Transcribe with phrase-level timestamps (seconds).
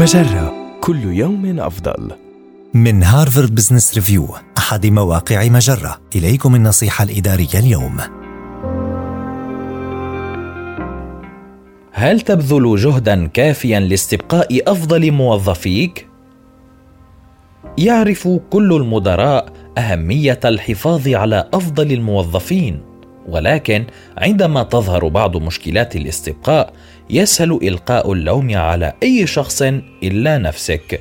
[0.00, 2.10] مجرة كل يوم أفضل.
[2.74, 4.28] من هارفارد بزنس ريفيو
[4.58, 6.00] أحد مواقع مجرة.
[6.16, 7.96] إليكم النصيحة الإدارية اليوم.
[11.92, 16.06] هل تبذل جهدا كافيا لاستبقاء أفضل موظفيك؟
[17.78, 22.89] يعرف كل المدراء أهمية الحفاظ على أفضل الموظفين.
[23.28, 23.84] ولكن
[24.18, 26.72] عندما تظهر بعض مشكلات الاستبقاء
[27.10, 29.62] يسهل إلقاء اللوم على أي شخص
[30.02, 31.00] إلا نفسك.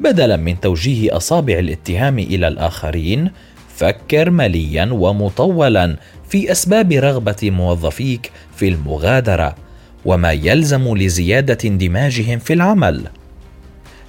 [0.00, 3.30] بدلا من توجيه أصابع الاتهام إلى الآخرين
[3.76, 5.96] فكر مليا ومطولا
[6.28, 9.54] في أسباب رغبة موظفيك في المغادرة
[10.04, 13.04] وما يلزم لزيادة اندماجهم في العمل.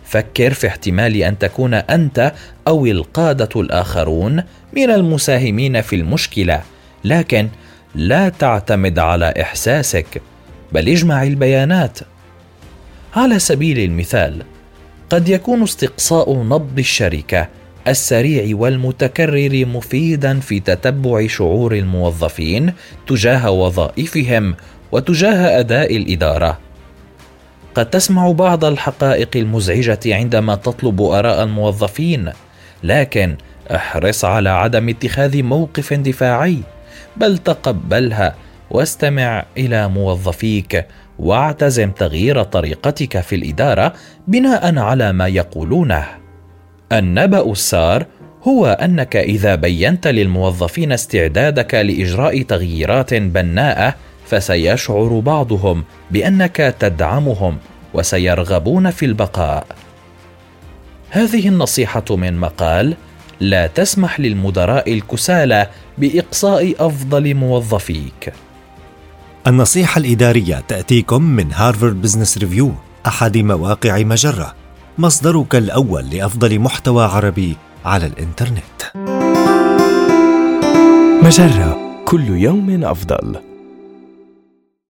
[0.06, 2.34] فكر في احتمال أن تكون أنت
[2.68, 4.44] أو القادة الآخرون
[4.74, 6.62] من المساهمين في المشكلة.
[7.06, 7.50] لكن
[7.96, 10.22] لا تعتمد على إحساسك
[10.72, 12.00] بل اجمع البيانات.
[13.16, 14.44] على سبيل المثال
[15.10, 17.48] قد يكون استقصاء نبض الشركة
[17.88, 22.74] السريع والمتكرر مفيدا في تتبع شعور الموظفين
[23.08, 24.56] تجاه وظائفهم
[24.92, 26.60] وتجاه أداء الإدارة.
[27.76, 32.32] قد تسمع بعض الحقائق المزعجة عندما تطلب آراء الموظفين
[32.84, 33.36] لكن
[33.76, 36.60] احرص على عدم اتخاذ موقف دفاعي.
[37.18, 38.36] بل تقبلها
[38.72, 40.88] واستمع إلى موظفيك
[41.20, 43.94] واعتزم تغيير طريقتك في الإدارة
[44.28, 46.06] بناء على ما يقولونه.
[46.92, 48.06] النبأ السار
[48.48, 57.58] هو أنك إذا بينت للموظفين استعدادك لإجراء تغييرات بناءة فسيشعر بعضهم بأنك تدعمهم
[57.94, 59.66] وسيرغبون في البقاء.
[61.10, 62.96] هذه النصيحة من مقال
[63.40, 68.34] لا تسمح للمدراء الكسالى بإقصاء أفضل موظفيك.
[69.48, 72.72] النصيحة الإدارية تأتيكم من هارفارد بزنس ريفيو
[73.08, 74.56] أحد مواقع مجرة.
[74.98, 78.82] مصدرك الأول لأفضل محتوى عربي على الإنترنت.
[81.24, 83.55] مجرة كل يوم أفضل.